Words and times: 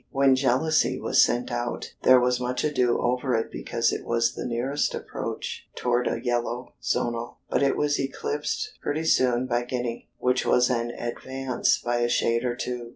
When 0.09 0.35
Jealousy 0.35 0.99
was 0.99 1.23
sent 1.23 1.51
out, 1.51 1.93
there 2.01 2.19
was 2.19 2.39
much 2.39 2.63
ado 2.63 2.99
over 2.99 3.35
it 3.35 3.51
because 3.51 3.93
it 3.93 4.03
was 4.03 4.33
the 4.33 4.47
nearest 4.47 4.95
approach 4.95 5.67
toward 5.75 6.07
a 6.07 6.19
yellow 6.25 6.73
Zonal, 6.81 7.35
but 7.51 7.61
it 7.61 7.77
was 7.77 7.99
eclipsed 7.99 8.73
pretty 8.81 9.03
soon 9.05 9.45
by 9.45 9.63
Guinea, 9.63 10.09
which 10.17 10.43
was 10.43 10.71
an 10.71 10.89
advance 10.89 11.77
by 11.77 11.97
a 11.97 12.09
shade 12.09 12.43
or 12.43 12.55
two. 12.55 12.89